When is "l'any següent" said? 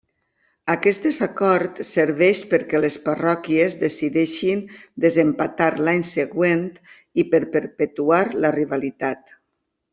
5.89-6.67